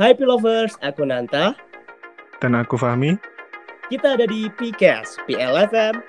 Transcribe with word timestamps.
Hai 0.00 0.12
Pilovers, 0.16 0.74
aku 0.80 1.04
Nanta. 1.04 1.52
Dan 2.40 2.56
aku 2.56 2.74
Fahmi. 2.80 3.14
Kita 3.92 4.16
ada 4.16 4.24
di 4.24 4.48
PCAS, 4.48 5.20
PLFM 5.28 6.00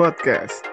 Podcast. 0.00 0.64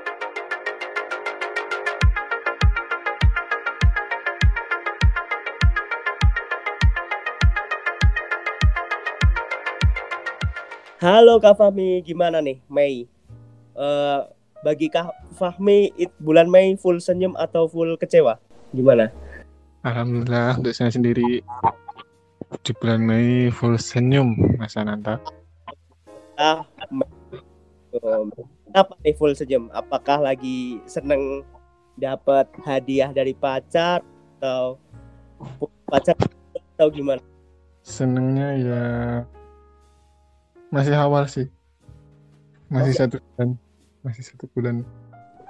Halo 11.00 11.38
Kak 11.38 11.60
Fahmi, 11.60 12.02
gimana 12.02 12.40
nih 12.42 12.58
Mei? 12.72 13.06
Eh, 13.76 14.20
bagi 14.64 14.88
Kak 14.90 15.12
Fahmi, 15.36 15.92
it- 16.00 16.16
bulan 16.18 16.48
Mei 16.50 16.74
full 16.80 16.98
senyum 16.98 17.36
atau 17.36 17.68
full 17.68 18.00
kecewa? 18.00 18.40
Gimana? 18.72 19.12
Alhamdulillah 19.86 20.58
untuk 20.58 20.74
saya 20.74 20.90
sendiri 20.90 21.46
di 22.66 22.74
bulan 22.82 22.98
Mei 22.98 23.54
full 23.54 23.78
senyum 23.78 24.34
Mas 24.58 24.74
Ananta. 24.74 25.22
Ah, 26.34 26.66
Apa 28.74 28.94
nih 29.06 29.14
full 29.14 29.38
senyum? 29.38 29.70
Apakah 29.70 30.18
lagi 30.18 30.82
seneng 30.90 31.46
dapat 31.96 32.50
hadiah 32.66 33.14
dari 33.14 33.38
pacar 33.38 34.02
atau 34.42 34.82
pacar 35.86 36.18
atau 36.74 36.90
gimana? 36.90 37.22
Senengnya 37.86 38.50
ya 38.58 38.84
masih 40.74 40.98
awal 40.98 41.30
sih. 41.30 41.46
Masih 42.74 42.98
Oke. 42.98 43.00
satu 43.06 43.18
bulan. 43.22 43.50
Masih 44.02 44.24
satu 44.26 44.46
bulan. 44.58 44.76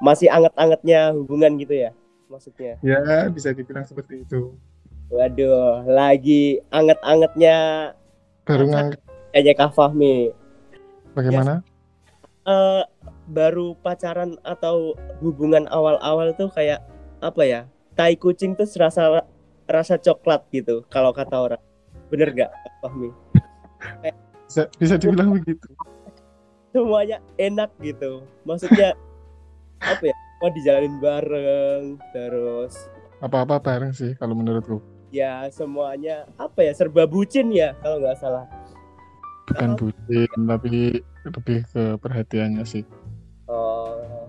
Masih 0.03 0.27
anget-angetnya 0.27 1.15
hubungan 1.15 1.55
gitu 1.55 1.79
ya? 1.79 1.91
Maksudnya? 2.27 2.75
Ya 2.84 3.31
bisa 3.31 3.55
dibilang 3.55 3.87
seperti 3.87 4.27
itu. 4.27 4.59
Waduh, 5.07 5.85
lagi 5.85 6.59
anget-angetnya 6.69 7.57
Baru 8.43 8.65
Masa- 8.65 8.73
ngang 8.73 8.89
kayaknya 9.31 9.53
Kak 9.55 9.71
Fahmi. 9.73 10.15
bagaimana? 11.12 11.63
Eh, 12.45 12.84
baru 13.27 13.73
pacaran 13.75 14.37
atau 14.41 14.93
hubungan 15.17 15.65
awal-awal 15.67 16.29
tuh 16.34 16.49
kayak 16.49 16.84
apa 17.20 17.41
ya? 17.41 17.62
Tai 17.95 18.13
kucing 18.15 18.53
tuh 18.53 18.67
serasa 18.67 19.23
rasa 19.65 19.95
coklat 19.97 20.45
gitu 20.51 20.85
kalau 20.87 21.09
kata 21.09 21.35
orang. 21.41 21.62
Bener 22.07 22.29
nggak 22.29 22.51
Kak 22.51 22.73
Fahmi? 22.81 23.09
Bisa, 24.45 24.69
bisa 24.77 24.93
dibilang 24.95 25.34
begitu. 25.34 25.65
Semuanya 26.69 27.17
enak 27.35 27.73
gitu. 27.79 28.21
Maksudnya 28.43 28.93
apa 29.81 30.03
ya? 30.05 30.15
Mau 30.37 30.51
dijalanin 30.51 30.95
bareng 30.99 31.84
terus 32.12 32.77
Apa-apa 33.17 33.57
bareng 33.57 33.90
sih 33.90 34.13
kalau 34.13 34.37
menurutku. 34.37 34.84
Ya 35.16 35.48
semuanya 35.48 36.27
apa 36.35 36.60
ya 36.68 36.76
serba 36.76 37.08
bucin 37.08 37.55
ya 37.55 37.71
kalau 37.80 38.04
nggak 38.04 38.20
salah. 38.20 38.44
Bukan 39.48 39.70
Oh. 39.71 39.77
bucin 39.80 40.40
tapi 40.44 40.99
lebih 41.24 41.60
ke 41.71 41.84
perhatiannya 42.04 42.63
sih. 42.68 42.84
Oh, 43.48 44.27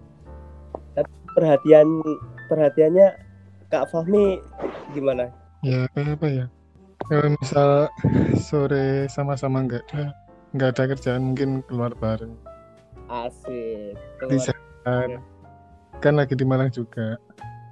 tapi 0.95 1.11
perhatian 1.34 1.89
perhatiannya 2.47 3.19
Kak 3.67 3.91
Fahmi 3.91 4.39
gimana? 4.95 5.27
Ya 5.67 5.91
kayak 5.97 6.23
apa 6.23 6.27
ya? 6.31 6.47
Kalau 7.11 7.34
misal 7.34 7.70
sore 8.39 9.11
sama-sama 9.11 9.67
nggak 9.67 9.83
ada 9.91 10.14
nggak 10.55 10.70
ada 10.79 10.83
kerjaan 10.95 11.34
mungkin 11.34 11.51
keluar 11.67 11.91
bareng. 11.98 12.39
Asik, 13.07 13.98
Bisa 14.31 14.55
keluar 14.55 14.87
kan, 14.87 15.11
kan 15.98 16.14
lagi 16.19 16.34
di 16.39 16.47
Malang 16.47 16.70
juga. 16.70 17.19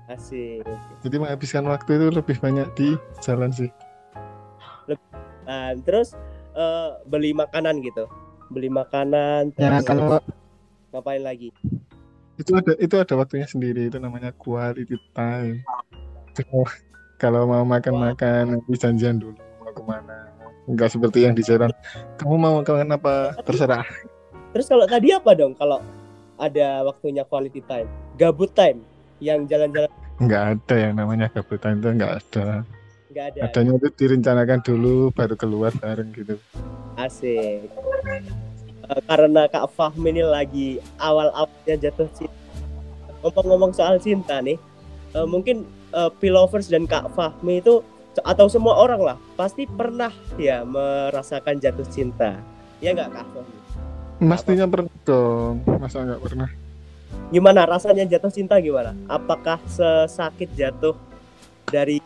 Asik. 0.06 0.64
Jadi 1.00 1.16
menghabiskan 1.16 1.64
waktu 1.64 1.96
itu 1.96 2.06
lebih 2.12 2.36
banyak 2.38 2.68
di 2.76 2.88
jalan 3.20 3.50
sih. 3.50 3.70
Nah, 5.44 5.76
terus 5.84 6.12
eh, 6.52 6.90
beli 7.04 7.32
makanan 7.32 7.80
gitu, 7.80 8.08
beli 8.48 8.68
makanan. 8.68 9.52
Ya 9.56 9.68
terus 9.72 9.84
kalau 9.84 10.20
ngapain 10.92 11.22
lagi? 11.22 11.50
itu 12.34 12.50
ada 12.50 12.74
itu 12.82 12.98
ada 12.98 13.14
waktunya 13.14 13.46
sendiri 13.46 13.86
itu 13.86 13.96
namanya 13.96 14.34
quality 14.34 14.98
time. 15.14 15.62
Kalau- 16.34 16.82
Kalau 17.14 17.46
mau 17.46 17.62
makan-makan 17.62 18.58
nanti 18.58 18.74
janjian 18.74 19.22
dulu 19.22 19.38
mau 19.62 19.70
ke 19.70 19.82
mana. 19.86 20.28
Enggak 20.66 20.90
seperti 20.90 21.22
yang 21.24 21.32
di 21.32 21.46
jalan. 21.46 21.70
Kamu 22.18 22.34
mau 22.36 22.58
makan 22.58 22.90
apa? 22.90 23.38
Terserah. 23.46 23.86
Terus 24.50 24.66
kalau 24.66 24.82
tadi 24.84 25.14
apa 25.14 25.30
dong? 25.32 25.54
Kalau 25.54 25.78
ada 26.34 26.82
waktunya 26.82 27.22
quality 27.22 27.62
time, 27.64 27.86
gabut 28.18 28.50
time, 28.50 28.82
yang 29.22 29.46
jalan-jalan 29.46 29.90
Enggak 30.22 30.42
ada 30.54 30.74
yang 30.78 30.94
namanya 30.94 31.26
gabutan 31.26 31.82
itu 31.82 31.88
enggak 31.90 32.22
ada. 32.22 32.62
nggak 33.10 33.26
ada. 33.34 33.40
Adanya 33.50 33.72
itu 33.78 33.88
direncanakan 33.94 34.60
dulu 34.62 35.10
baru 35.10 35.34
keluar 35.34 35.70
bareng 35.74 36.10
gitu. 36.14 36.38
Asik. 36.94 37.66
Eh, 38.84 39.00
karena 39.10 39.50
Kak 39.50 39.74
Fahmi 39.74 40.14
ini 40.14 40.22
lagi 40.22 40.78
awal-awalnya 41.02 41.74
jatuh 41.78 42.06
cinta. 42.14 42.38
Ngomong-ngomong 43.22 43.72
soal 43.74 43.98
cinta 43.98 44.38
nih, 44.38 44.58
eh, 45.14 45.26
mungkin 45.26 45.66
eh, 45.94 46.10
Pilovers 46.22 46.70
dan 46.70 46.86
Kak 46.86 47.10
Fahmi 47.18 47.58
itu 47.58 47.82
atau 48.22 48.46
semua 48.46 48.78
orang 48.78 49.02
lah 49.02 49.18
pasti 49.34 49.66
pernah 49.66 50.14
ya 50.38 50.62
merasakan 50.62 51.58
jatuh 51.58 51.86
cinta. 51.90 52.38
Ya 52.78 52.94
nggak 52.94 53.10
Kak 53.14 53.26
Fahmi? 53.34 53.56
Mestinya 54.22 54.66
pernah 54.70 54.94
dong, 55.02 55.66
masa 55.82 56.06
nggak 56.06 56.22
pernah? 56.22 56.50
Gimana 57.34 57.66
rasanya 57.66 58.06
jatuh 58.06 58.30
cinta 58.30 58.60
gimana? 58.62 58.94
Apakah 59.10 59.58
sesakit 59.66 60.52
jatuh 60.54 60.94
dari 61.66 61.98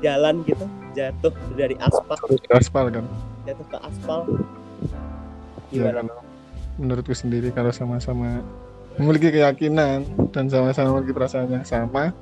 jalan 0.00 0.40
gitu, 0.48 0.64
jatuh 0.96 1.32
dari 1.52 1.76
aspal, 1.76 2.16
di 2.32 2.48
aspal 2.48 2.84
kan? 2.88 3.04
jatuh 3.44 3.66
ke 3.68 3.78
aspal? 3.84 4.20
Ya, 5.70 5.92
Gimana? 5.92 6.08
kalau 6.08 6.24
menurutku 6.80 7.12
sendiri 7.12 7.52
kalau 7.52 7.68
sama-sama 7.70 8.40
memiliki 8.96 9.28
keyakinan 9.30 10.08
dan 10.32 10.48
sama-sama 10.48 10.96
memiliki 10.96 11.12
perasaan 11.12 11.52
yang 11.52 11.66
sama, 11.68 12.16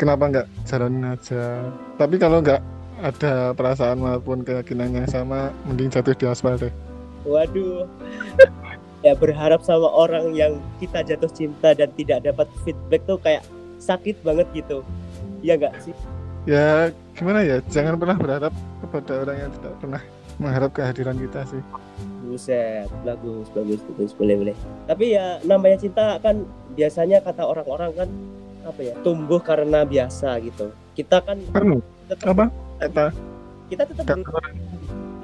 kenapa 0.00 0.24
nggak 0.32 0.46
jalanin 0.64 1.12
aja? 1.12 1.68
Tapi 2.00 2.16
kalau 2.16 2.40
nggak 2.40 2.60
ada 3.02 3.52
perasaan 3.52 4.00
maupun 4.00 4.46
keyakinan 4.46 4.96
yang 4.96 5.08
sama, 5.10 5.52
mending 5.68 5.92
jatuh 5.92 6.16
di 6.16 6.24
aspal 6.24 6.56
deh. 6.56 6.72
Waduh. 7.28 7.86
Ya 9.02 9.12
berharap 9.18 9.60
sama 9.66 9.90
orang 9.90 10.34
yang 10.34 10.58
kita 10.78 11.02
jatuh 11.02 11.30
cinta 11.30 11.74
dan 11.74 11.90
tidak 11.98 12.22
dapat 12.22 12.46
feedback 12.62 13.02
tuh 13.04 13.18
kayak 13.18 13.42
sakit 13.82 14.18
banget 14.22 14.46
gitu. 14.54 14.86
Ya 15.42 15.58
enggak 15.58 15.74
sih? 15.82 15.94
Ya 16.46 16.90
gimana 17.14 17.42
ya, 17.42 17.62
jangan 17.70 17.98
pernah 17.98 18.18
berharap 18.18 18.54
kepada 18.82 19.12
orang 19.26 19.36
yang 19.46 19.50
tidak 19.58 19.74
pernah 19.78 20.02
mengharap 20.38 20.70
kehadiran 20.74 21.16
kita 21.18 21.46
sih. 21.46 21.62
Buset, 22.26 22.88
bagus, 23.06 23.46
bagus, 23.52 23.82
bagus, 23.92 24.10
boleh, 24.14 24.34
boleh. 24.38 24.56
Tapi 24.86 25.18
ya 25.18 25.38
namanya 25.46 25.78
cinta 25.82 26.18
kan 26.22 26.46
biasanya 26.74 27.20
kata 27.20 27.42
orang-orang 27.44 27.90
kan 27.94 28.08
apa 28.62 28.80
ya 28.80 28.94
tumbuh 29.02 29.42
karena 29.42 29.82
biasa 29.82 30.38
gitu. 30.42 30.70
Kita 30.94 31.22
kan 31.22 31.38
Anu, 31.58 31.82
tetap 32.06 32.34
apa? 32.38 32.46
Kata 32.78 33.06
kita 33.70 33.82
tetap 33.88 34.04
kata 34.04 34.22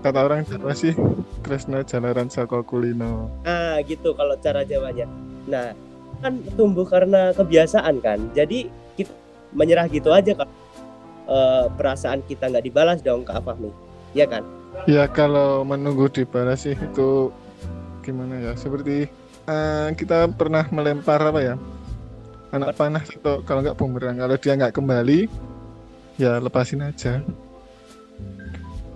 kata 0.08 0.20
orang 0.24 0.40
Jawa 0.48 0.72
sih 0.72 0.96
Kresna 1.44 1.84
Jalaran 1.84 2.32
Saka 2.32 2.64
Kulino 2.64 3.28
ah 3.44 3.76
gitu 3.84 4.16
kalau 4.16 4.34
cara 4.40 4.64
Jawanya. 4.64 5.06
Nah 5.46 5.76
kan 6.18 6.40
tumbuh 6.56 6.88
karena 6.88 7.30
kebiasaan 7.36 8.00
kan. 8.02 8.18
Jadi 8.32 8.72
kita 8.96 9.12
menyerah 9.54 9.86
gitu 9.86 10.10
aja 10.10 10.34
kan. 10.34 10.48
Eh, 11.28 11.64
perasaan 11.76 12.24
kita 12.24 12.48
nggak 12.48 12.64
dibalas 12.64 12.98
dong 13.04 13.22
Kak 13.22 13.44
Fahmi. 13.44 13.70
Iya 14.16 14.24
kan? 14.24 14.42
ya 14.86 15.08
kalau 15.10 15.66
menunggu 15.66 16.06
dibalas 16.12 16.68
sih 16.68 16.76
itu 16.76 17.32
gimana 18.04 18.38
ya 18.38 18.52
seperti 18.54 19.08
eh, 19.48 19.88
kita 19.96 20.30
pernah 20.30 20.68
melempar 20.70 21.18
apa 21.18 21.40
ya 21.42 21.54
anak 22.54 22.76
panah 22.78 23.02
atau 23.02 23.42
kalau 23.42 23.60
nggak 23.64 23.76
bumerang 23.76 24.16
kalau 24.16 24.36
dia 24.38 24.54
nggak 24.54 24.76
kembali 24.76 25.26
ya 26.20 26.38
lepasin 26.38 26.84
aja 26.84 27.20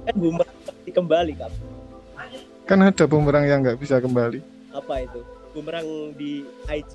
Kan 0.03 0.17
bumerang 0.19 0.62
kembali 0.93 1.33
Kak. 1.35 1.51
kan 2.63 2.79
ada 2.79 3.05
bumerang 3.05 3.43
yang 3.43 3.61
nggak 3.61 3.77
bisa 3.77 3.99
kembali 3.99 4.39
Apa 4.71 5.03
itu? 5.03 5.21
Bumerang 5.51 5.85
di 6.15 6.47
IG 6.65 6.89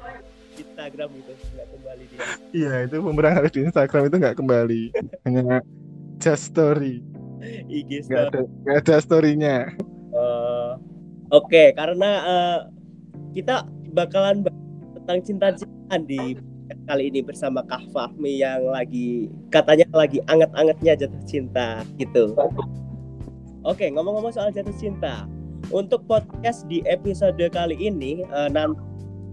Instagram 0.57 1.09
gitu 1.13 1.31
nggak 1.53 1.67
kembali 1.69 2.03
dia. 2.07 2.19
iya 2.51 2.73
itu 2.83 2.97
bumerang 2.97 3.33
harus 3.35 3.51
di 3.51 3.61
Instagram 3.61 4.07
itu 4.07 4.15
nggak 4.17 4.35
kembali 4.35 4.81
hanya 5.27 5.61
just 6.17 6.49
story 6.49 7.03
IG 7.67 8.07
nggak 8.07 8.23
story. 8.23 8.33
ada 8.33 8.41
nggak 8.63 8.77
ada 8.81 8.95
storynya 8.97 9.57
Eh, 10.09 10.71
Oke, 11.29 11.75
karena 11.75 12.11
eh, 12.23 12.59
kita 13.35 13.67
bakalan 13.91 14.41
tentang 14.95 15.19
cinta-cintaan 15.21 16.01
di 16.03 16.33
kali 16.87 17.11
ini 17.11 17.21
bersama 17.21 17.61
Kak 17.61 17.91
Fahmi 17.91 18.39
yang 18.39 18.65
lagi 18.67 19.29
katanya 19.47 19.85
lagi 19.93 20.23
anget-angetnya 20.25 20.97
jatuh 20.97 21.23
cinta 21.27 21.85
gitu. 21.95 22.33
Oke, 23.67 23.91
ngomong-ngomong 23.91 24.31
soal 24.31 24.47
jatuh 24.55 24.71
cinta, 24.79 25.27
untuk 25.75 26.07
podcast 26.07 26.63
di 26.71 26.79
episode 26.87 27.43
kali 27.51 27.75
ini 27.75 28.23
eh, 28.23 28.47
nanti 28.47 28.79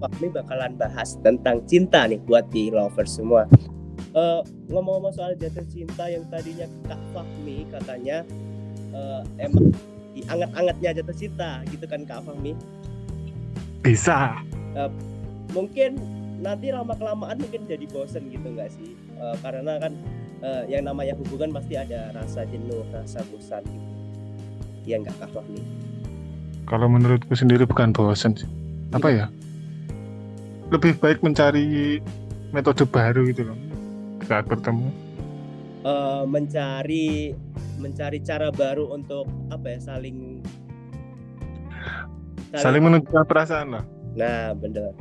Fahmi 0.02 0.26
bakalan 0.34 0.74
bahas 0.74 1.14
tentang 1.22 1.62
cinta 1.70 2.02
nih 2.10 2.18
buat 2.26 2.42
di 2.50 2.66
lovers 2.74 3.14
semua. 3.14 3.46
Eh, 4.10 4.42
ngomong-ngomong 4.74 5.14
soal 5.14 5.38
jatuh 5.38 5.62
cinta 5.70 6.10
yang 6.10 6.26
tadinya 6.34 6.66
Kak 6.82 6.98
Fahmi 7.14 7.62
katanya 7.70 8.26
eh, 8.90 9.22
emang 9.38 9.70
anget-angetnya 10.26 10.90
jatuh 10.98 11.14
cinta 11.14 11.62
gitu 11.70 11.86
kan 11.86 12.02
Kak 12.02 12.26
Fahmi? 12.26 12.58
Bisa. 13.86 14.42
Mungkin 15.54 15.94
nanti 16.42 16.74
lama 16.74 16.98
kelamaan 16.98 17.38
mungkin 17.38 17.70
jadi 17.70 17.86
bosen 17.86 18.34
gitu 18.34 18.50
nggak 18.50 18.66
sih? 18.74 18.98
Eh, 18.98 19.36
karena 19.46 19.78
kan 19.78 19.94
eh, 20.42 20.74
yang 20.74 20.90
namanya 20.90 21.14
hubungan 21.22 21.54
pasti 21.54 21.78
ada 21.78 22.10
rasa 22.10 22.42
jenuh 22.50 22.82
rasa 22.90 23.22
bosan 23.30 23.62
gitu 23.62 23.93
ya 24.84 25.00
nggak 25.00 25.16
Kak 25.18 25.30
Fahmi 25.32 25.84
kalau 26.64 26.88
menurutku 26.88 27.36
sendiri 27.36 27.68
bukan 27.68 27.92
bosen 27.92 28.32
sih. 28.36 28.48
Apa 28.96 29.08
ya? 29.12 29.26
Lebih 30.72 30.96
baik 30.96 31.20
mencari 31.20 32.00
metode 32.56 32.88
baru 32.88 33.28
gitu 33.28 33.52
loh 33.52 33.58
saat 34.24 34.48
bertemu. 34.48 34.88
Eh, 35.84 36.24
mencari 36.24 37.36
mencari 37.76 38.18
cara 38.24 38.48
baru 38.48 38.96
untuk 38.96 39.28
apa 39.52 39.76
ya 39.76 39.78
saling 39.82 40.40
saling 42.56 42.80
menunjukkan 42.80 43.28
perasaan 43.28 43.76
lah. 43.76 43.84
Nah, 44.16 44.56
bener. 44.56 44.96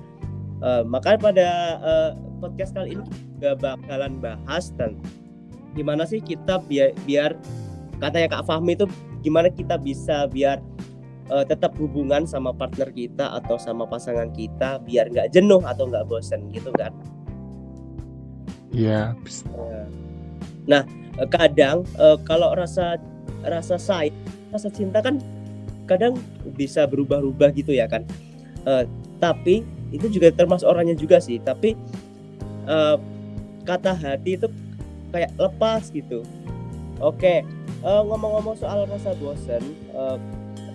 Eh, 0.60 0.84
makanya 0.84 1.20
pada 1.24 1.50
eh, 1.80 2.12
podcast 2.44 2.76
kali 2.76 3.00
ini 3.00 3.04
juga 3.40 3.56
bakalan 3.56 4.20
bahas 4.20 4.76
dan 4.76 5.00
gimana 5.72 6.04
sih 6.04 6.20
kita 6.20 6.60
biar 6.68 6.92
biar 7.08 7.40
katanya 8.04 8.36
Kak 8.36 8.52
Fahmi 8.52 8.76
itu 8.76 8.86
gimana 9.24 9.48
kita 9.48 9.80
bisa 9.80 10.28
biar 10.28 10.60
eh, 11.32 11.46
tetap 11.48 11.74
hubungan 11.80 12.28
sama 12.28 12.52
partner 12.52 12.92
kita 12.92 13.40
atau 13.40 13.56
sama 13.56 13.88
pasangan 13.88 14.30
kita 14.36 14.84
biar 14.84 15.08
nggak 15.10 15.32
jenuh 15.32 15.64
atau 15.64 15.88
nggak 15.88 16.06
bosen 16.06 16.52
gitu 16.52 16.70
kan. 16.76 16.92
iya 18.74 19.16
Nah, 20.68 20.84
eh, 21.20 21.30
kadang 21.32 21.84
eh, 22.00 22.18
kalau 22.28 22.52
rasa 22.56 23.00
rasa 23.44 23.76
sayang, 23.76 24.16
rasa 24.52 24.72
cinta 24.72 25.04
kan 25.04 25.20
kadang 25.84 26.16
bisa 26.56 26.88
berubah-ubah 26.88 27.52
gitu 27.56 27.76
ya 27.76 27.88
kan. 27.88 28.08
Eh, 28.64 28.84
tapi 29.20 29.64
itu 29.92 30.08
juga 30.10 30.32
termasuk 30.32 30.68
orangnya 30.68 30.96
juga 30.96 31.20
sih. 31.20 31.40
Tapi 31.40 31.76
eh, 32.68 32.98
kata 33.64 33.92
hati 33.96 34.40
itu 34.40 34.48
kayak 35.12 35.32
lepas 35.36 35.92
gitu. 35.92 36.24
Oke, 37.04 37.44
eh, 37.84 38.02
ngomong-ngomong 38.08 38.56
soal 38.56 38.88
rasa 38.88 39.12
bosan 39.20 39.60
eh, 39.92 40.18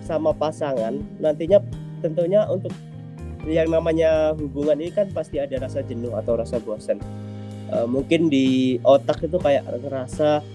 sama 0.05 0.29
pasangan, 0.29 1.01
nantinya 1.17 1.57
tentunya 2.05 2.45
untuk 2.45 2.71
yang 3.49 3.71
namanya 3.73 4.37
hubungan 4.37 4.77
ini 4.77 4.93
kan 4.93 5.09
pasti 5.09 5.41
ada 5.41 5.57
rasa 5.57 5.81
jenuh 5.81 6.13
atau 6.13 6.37
rasa 6.37 6.61
bosan. 6.61 7.01
Eh, 7.69 7.87
mungkin 7.89 8.29
di 8.29 8.77
otak 8.85 9.25
itu 9.25 9.41
kayak 9.41 9.65
ngerasa 9.65 10.45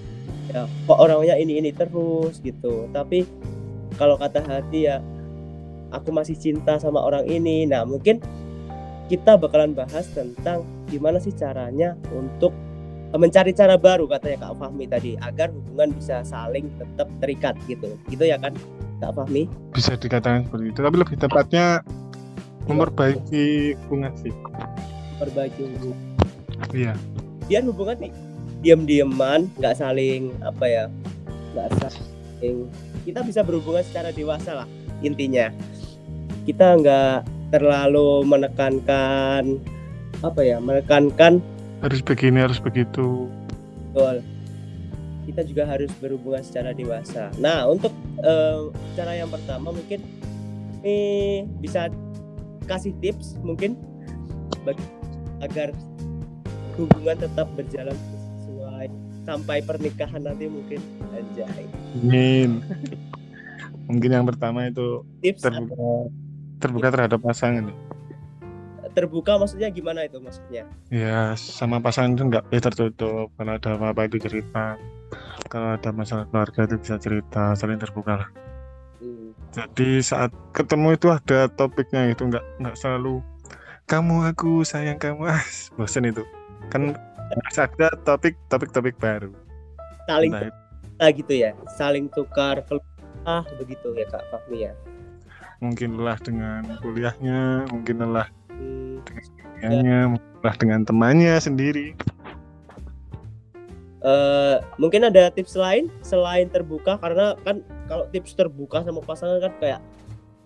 ya 0.51 0.69
kok 0.87 0.99
orangnya 1.01 1.35
ini 1.41 1.63
ini 1.63 1.71
terus 1.73 2.43
gitu 2.45 2.91
tapi 2.93 3.25
kalau 3.97 4.21
kata 4.21 4.45
hati 4.45 4.91
ya 4.91 5.01
aku 5.89 6.13
masih 6.13 6.37
cinta 6.37 6.77
sama 6.77 7.01
orang 7.01 7.25
ini 7.25 7.65
nah 7.65 7.87
mungkin 7.87 8.21
kita 9.09 9.37
bakalan 9.41 9.77
bahas 9.77 10.09
tentang 10.13 10.65
gimana 10.89 11.21
sih 11.21 11.33
caranya 11.33 11.97
untuk 12.13 12.53
mencari 13.21 13.55
cara 13.55 13.79
baru 13.79 14.11
katanya 14.11 14.51
Kak 14.51 14.59
Fahmi 14.59 14.85
tadi 14.91 15.15
agar 15.23 15.55
hubungan 15.55 15.95
bisa 15.95 16.27
saling 16.27 16.67
tetap 16.79 17.07
terikat 17.23 17.55
gitu. 17.71 17.95
Gitu 18.11 18.25
ya 18.27 18.37
kan 18.39 18.55
Kak 18.99 19.15
Fahmi? 19.15 19.47
Bisa 19.71 19.95
dikatakan 19.95 20.51
seperti 20.51 20.75
itu 20.75 20.81
tapi 20.83 20.97
lebih 20.99 21.17
tepatnya 21.19 21.67
memperbaiki 22.67 23.77
hubungan 23.87 24.13
sih. 24.19 24.35
Perbaiki 25.23 25.63
hubungan. 25.63 25.99
Iya. 26.75 26.95
Biar 27.47 27.63
hubungan 27.69 27.97
nih 28.03 28.13
diam-diaman 28.65 29.47
nggak 29.61 29.77
saling 29.77 30.33
apa 30.43 30.65
ya 30.67 30.85
nggak 31.55 31.71
saling. 31.79 32.67
Kita 33.05 33.21
bisa 33.23 33.45
berhubungan 33.45 33.85
secara 33.87 34.11
dewasa 34.11 34.65
lah 34.65 34.69
intinya. 35.05 35.53
Kita 36.49 36.77
nggak 36.81 37.19
terlalu 37.55 38.27
menekankan 38.27 39.63
apa 40.25 40.41
ya 40.41 40.59
menekankan 40.59 41.39
harus 41.81 42.01
begini 42.05 42.39
harus 42.45 42.59
begitu. 42.61 43.31
Betul. 43.91 44.23
Kita 45.25 45.41
juga 45.49 45.65
harus 45.65 45.91
berhubungan 45.99 46.45
secara 46.45 46.77
dewasa. 46.77 47.33
Nah 47.41 47.65
untuk 47.67 47.91
eh, 48.21 48.61
cara 48.95 49.17
yang 49.17 49.33
pertama 49.33 49.73
mungkin 49.73 50.05
ini 50.85 51.49
bisa 51.65 51.89
kasih 52.69 52.93
tips 53.01 53.41
mungkin 53.41 53.77
bagi 54.69 54.85
agar 55.41 55.73
hubungan 56.77 57.17
tetap 57.17 57.49
berjalan 57.57 57.97
sesuai 57.97 58.87
sampai 59.25 59.59
pernikahan 59.65 60.21
nanti 60.25 60.45
mungkin. 60.49 60.81
Anjay. 61.17 61.65
Amin. 62.05 62.61
Mungkin 63.89 64.11
yang 64.13 64.27
pertama 64.29 64.69
itu 64.69 65.05
tips 65.21 65.45
terbuka 65.45 66.09
terbuka 66.61 66.89
terhadap 66.93 67.21
pasangan. 67.21 67.69
Terbuka 68.95 69.37
maksudnya 69.37 69.69
gimana 69.75 70.07
itu 70.07 70.23
maksudnya 70.23 70.65
Ya 70.89 71.35
sama 71.35 71.83
pasangan 71.83 72.15
itu 72.15 72.23
nggak 72.31 72.47
boleh 72.49 72.63
tertutup. 72.63 73.27
Kalau 73.35 73.53
ada 73.59 73.71
apa-apa 73.75 74.07
itu 74.07 74.17
cerita. 74.23 74.79
Kalau 75.51 75.75
ada 75.75 75.91
masalah 75.91 76.25
keluarga 76.31 76.67
itu 76.67 76.79
bisa 76.79 76.97
cerita, 76.99 77.53
saling 77.59 77.79
terbuka 77.79 78.25
lah. 78.25 78.29
Hmm, 79.03 79.35
Jadi 79.53 80.01
saat 80.01 80.31
ketemu 80.55 80.95
itu 80.95 81.11
ada 81.11 81.51
topiknya 81.51 82.11
itu 82.11 82.23
nggak 82.25 82.45
nggak 82.63 82.77
selalu 82.79 83.21
kamu 83.85 84.33
aku 84.33 84.65
sayang 84.65 84.97
kamu 84.97 85.29
ah 85.29 85.45
bosan 85.77 86.09
itu 86.09 86.25
kan 86.73 86.97
ada 87.53 87.89
topik 88.09 88.33
topik 88.49 88.73
topik 88.73 88.97
baru. 88.97 89.29
saling 90.09 90.33
itu 90.33 90.49
kita 90.49 91.07
gitu 91.21 91.33
ya 91.37 91.51
saling 91.77 92.07
tukar 92.13 92.65
keluh 92.65 92.85
begitu 93.61 93.93
ya 93.97 94.05
kak 94.09 94.25
Fahmi 94.33 94.69
ya 94.69 94.73
mungkin 95.65 95.97
lelah 95.97 96.21
dengan 96.21 96.77
kuliahnya, 96.85 97.65
mungkin 97.73 97.97
lelah 98.05 98.29
Kuliahnya, 99.07 100.13
mungkin 100.13 100.31
lelah 100.41 100.57
dengan 100.57 100.81
temannya 100.83 101.35
sendiri. 101.39 101.87
eh, 104.01 104.57
mungkin 104.77 105.09
ada 105.09 105.33
tips 105.33 105.57
lain 105.57 105.89
selain 106.05 106.53
terbuka 106.53 107.01
karena 107.01 107.33
kan 107.41 107.65
kalau 107.89 108.05
tips 108.13 108.37
terbuka 108.37 108.85
sama 108.85 109.01
pasangan 109.01 109.41
kan 109.41 109.53
kayak 109.57 109.81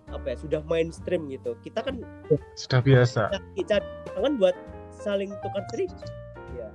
apa 0.09 0.25
ya 0.31 0.37
sudah 0.39 0.61
mainstream 0.65 1.27
gitu 1.27 1.59
kita 1.61 1.83
kan 1.83 1.99
Sudah 2.55 2.79
biasa. 2.79 3.29
cari 3.29 3.63
cari 3.67 3.87
pasangan 4.07 4.33
buat 4.39 4.55
saling 4.95 5.35
tukar 5.43 5.67
cerita 5.69 6.07
ya 6.55 6.71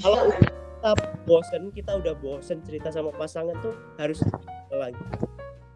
kalau 0.00 0.32
kita 0.32 0.90
bosen 1.22 1.62
kita 1.70 1.92
udah 1.94 2.14
bosen 2.18 2.58
cerita 2.64 2.88
sama 2.88 3.12
pasangan 3.12 3.52
tuh 3.60 3.76
harus 3.96 4.24
lagi 4.70 5.04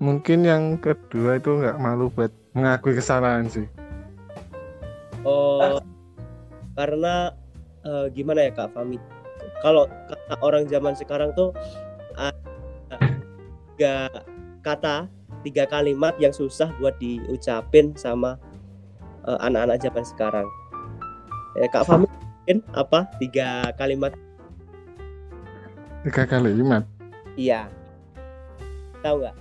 Mungkin 0.01 0.43
yang 0.43 0.81
kedua 0.81 1.39
itu 1.39 1.63
nggak 1.63 1.79
malu 1.79 2.11
buat 2.11 2.33
mengakui 2.51 2.91
kesalahan 2.93 3.47
sih. 3.47 3.71
Oh 5.27 5.81
karena 6.79 7.35
eh, 7.85 8.07
gimana 8.15 8.49
ya 8.49 8.51
kak 8.55 8.73
Fami 8.73 8.97
kalau 9.61 9.87
kata 9.87 10.35
orang 10.43 10.65
zaman 10.67 10.95
sekarang 10.97 11.31
tuh 11.35 11.53
ada 12.17 12.97
tiga 13.75 13.97
kata 14.63 14.97
tiga 15.43 15.65
kalimat 15.67 16.15
yang 16.23 16.31
susah 16.31 16.71
buat 16.79 16.97
diucapin 17.03 17.95
sama 17.99 18.39
eh, 19.27 19.39
anak-anak 19.43 19.79
zaman 19.83 20.05
sekarang. 20.07 20.47
Ya 21.59 21.69
kak 21.69 21.85
Fami 21.85 22.07
mungkin 22.09 22.59
apa 22.75 23.07
tiga 23.21 23.71
kalimat? 23.77 24.15
Tiga 26.03 26.27
kalimat. 26.27 26.83
iya. 27.39 27.71
Tahu 29.03 29.23
nggak? 29.23 29.37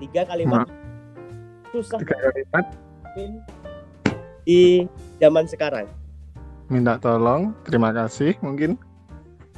Tiga 0.00 0.22
kalimat 0.28 0.68
susah 1.76 1.98
Tiga 2.00 2.16
kalimat. 2.16 2.64
di 4.46 4.84
zaman 5.18 5.44
sekarang 5.48 5.86
Minta 6.66 6.98
tolong, 6.98 7.54
terima 7.62 7.94
kasih, 7.94 8.34
mungkin 8.42 8.74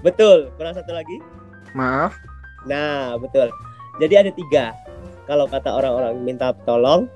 betul 0.05 0.53
kurang 0.61 0.77
satu 0.77 0.93
lagi 0.95 1.19
maaf, 1.73 2.15
Nah, 2.67 3.15
betul. 3.21 3.49
Jadi 4.03 4.15
ada 4.19 4.31
tiga. 4.35 4.77
Kalau 5.29 5.49
kata 5.49 5.73
orang-orang 5.73 6.25
minta 6.25 6.51
tolong, 6.65 7.07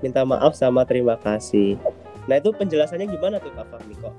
minta 0.00 0.22
maaf 0.22 0.54
sama 0.54 0.86
terima 0.86 1.18
kasih. 1.18 1.76
Nah 2.30 2.40
itu 2.40 2.54
penjelasannya 2.54 3.10
gimana 3.10 3.36
tuh 3.42 3.52
Kak 3.52 3.66
Fahmi 3.68 3.94
kok? 4.00 4.14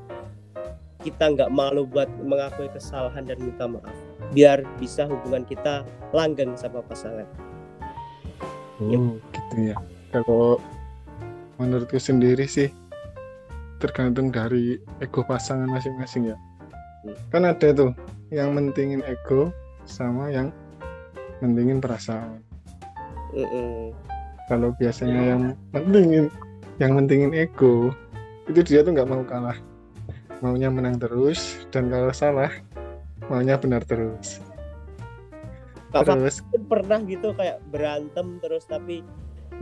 Kita 1.02 1.32
nggak 1.32 1.50
malu 1.54 1.86
buat 1.86 2.10
mengakui 2.22 2.68
kesalahan 2.74 3.24
dan 3.26 3.40
minta 3.40 3.66
maaf, 3.70 3.96
biar 4.36 4.66
bisa 4.82 5.08
hubungan 5.08 5.46
kita 5.48 5.86
langgeng 6.12 6.54
sama 6.60 6.84
pasangan. 6.84 7.26
Yep. 8.84 9.00
Oh, 9.00 9.16
gitu 9.32 9.56
ya. 9.72 9.78
Kalau 10.12 10.60
menurutku 11.56 11.96
sendiri 11.96 12.44
sih 12.50 12.68
tergantung 13.80 14.32
dari 14.32 14.80
ego 15.04 15.22
pasangan 15.26 15.68
masing-masing 15.68 16.32
ya. 16.34 16.38
Hmm. 17.06 17.16
Kan 17.32 17.44
ada 17.46 17.68
tuh 17.76 17.92
yang 18.34 18.56
mentingin 18.56 19.04
ego 19.06 19.52
sama 19.86 20.32
yang 20.32 20.50
mentingin 21.44 21.84
perasaan. 21.84 22.42
Kalau 24.48 24.72
biasanya 24.78 25.36
yang 25.36 25.42
mentingin 25.76 26.32
yang 26.80 26.96
mentingin 26.96 27.32
ego 27.36 27.92
itu 28.46 28.62
dia 28.62 28.86
tuh 28.86 28.94
nggak 28.94 29.10
mau 29.10 29.26
kalah, 29.26 29.58
maunya 30.40 30.70
menang 30.70 31.02
terus 31.02 31.66
dan 31.74 31.90
kalau 31.90 32.14
salah 32.14 32.52
maunya 33.28 33.58
benar 33.58 33.82
terus. 33.84 34.40
Terus 35.96 36.44
pernah 36.68 37.00
gitu 37.08 37.32
kayak 37.32 37.64
berantem 37.72 38.38
terus 38.44 38.68
tapi 38.68 39.00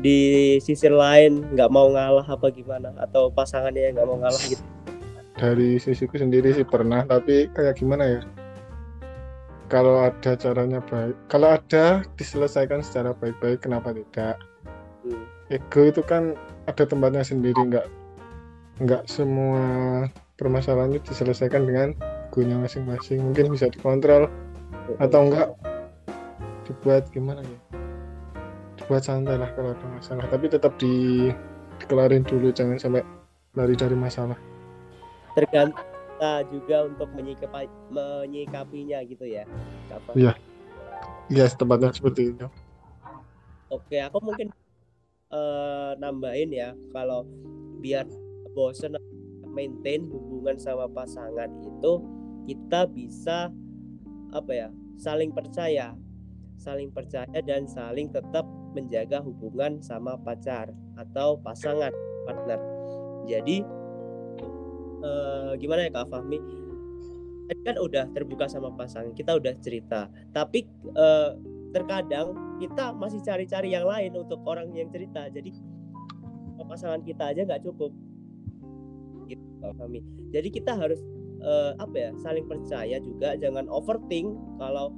di 0.01 0.57
sisi 0.57 0.89
lain 0.89 1.45
nggak 1.53 1.69
mau 1.69 1.93
ngalah 1.93 2.25
apa 2.25 2.49
gimana 2.49 2.89
atau 2.97 3.29
pasangannya 3.29 3.93
nggak 3.93 4.07
mau 4.07 4.17
ngalah 4.17 4.41
gitu? 4.49 4.63
Dari 5.37 5.77
sisiku 5.77 6.17
sendiri 6.17 6.53
sih 6.53 6.65
pernah 6.65 7.05
tapi 7.05 7.51
kayak 7.53 7.77
gimana 7.77 8.17
ya? 8.17 8.21
Kalau 9.69 10.01
ada 10.05 10.37
caranya 10.37 10.81
baik 10.85 11.13
kalau 11.29 11.57
ada 11.57 12.01
diselesaikan 12.17 12.81
secara 12.81 13.13
baik-baik 13.13 13.61
kenapa 13.61 13.93
tidak? 13.93 14.37
Hmm. 15.03 15.27
ego 15.51 15.83
itu 15.83 15.99
kan 15.99 16.39
ada 16.71 16.87
tempatnya 16.87 17.27
sendiri 17.27 17.59
nggak 17.59 17.91
nggak 18.87 19.03
semua 19.03 20.07
permasalahan 20.39 20.95
itu 20.95 21.11
diselesaikan 21.11 21.67
dengan 21.67 21.91
egonya 22.31 22.57
masing-masing. 22.57 23.21
Mungkin 23.21 23.51
bisa 23.51 23.69
dikontrol 23.69 24.31
atau 24.97 25.19
enggak 25.27 25.53
dibuat 26.63 27.11
gimana 27.11 27.43
ya 27.43 27.59
dibuat 28.83 29.03
santai 29.07 29.39
lah 29.39 29.49
kalau 29.55 29.71
ada 29.71 29.87
masalah. 29.87 30.25
Tapi 30.27 30.45
tetap 30.51 30.75
di 30.75 31.27
dikelarin 31.79 32.23
dulu 32.27 32.51
jangan 32.51 32.77
sampai 32.77 33.03
lari 33.55 33.75
dari 33.79 33.95
masalah. 33.95 34.37
Tergantung 35.33 35.93
juga 36.51 36.87
untuk 36.87 37.09
menyikapi 37.11 37.67
menyikapinya 37.91 39.03
gitu 39.03 39.27
ya 39.27 39.43
Fahmi. 39.91 40.23
Iya. 40.23 40.33
iya 41.27 41.45
tempatnya 41.51 41.91
seperti 41.91 42.31
itu. 42.31 42.47
Oke, 43.67 43.97
aku 43.99 44.21
mungkin 44.21 44.53
eh, 45.33 45.91
nambahin 45.99 46.53
ya. 46.53 46.69
Kalau 46.93 47.25
biar 47.81 48.07
bosen 48.53 48.95
maintain 49.53 50.05
hubungan 50.07 50.55
sama 50.57 50.87
pasangan 50.89 51.49
itu 51.61 51.91
kita 52.47 52.87
bisa 52.89 53.49
apa 54.33 54.51
ya 54.51 54.69
saling 54.97 55.29
percaya, 55.33 55.93
saling 56.57 56.89
percaya 56.89 57.37
dan 57.45 57.67
saling 57.69 58.09
tetap 58.09 58.45
menjaga 58.73 59.21
hubungan 59.21 59.79
sama 59.79 60.17
pacar 60.19 60.73
atau 60.97 61.37
pasangan 61.39 61.93
partner. 62.25 62.59
Jadi 63.29 63.63
eh, 65.05 65.51
gimana 65.61 65.87
ya 65.87 65.91
Kak 65.93 66.09
Fahmi? 66.09 66.39
Kan 67.63 67.77
udah 67.77 68.09
terbuka 68.11 68.49
sama 68.49 68.73
pasangan, 68.73 69.13
kita 69.13 69.37
udah 69.37 69.53
cerita, 69.61 70.09
tapi 70.33 70.65
eh, 70.97 71.31
terkadang 71.71 72.57
kita 72.57 72.93
masih 72.97 73.21
cari-cari 73.21 73.73
yang 73.73 73.85
lain 73.85 74.17
untuk 74.17 74.41
orang 74.43 74.73
yang 74.73 74.89
cerita. 74.89 75.29
Jadi 75.29 75.53
pasangan 76.63 77.05
kita 77.05 77.31
aja 77.35 77.45
nggak 77.45 77.63
cukup. 77.63 77.93
Gitu 79.29 79.45
Kak 79.61 79.77
kami 79.79 80.03
jadi 80.33 80.49
kita 80.49 80.73
harus 80.73 80.97
eh, 81.45 81.71
apa 81.77 81.95
ya 81.95 82.09
saling 82.17 82.49
percaya 82.49 82.97
juga. 82.97 83.37
Jangan 83.37 83.69
overthink 83.69 84.33
kalau 84.57 84.89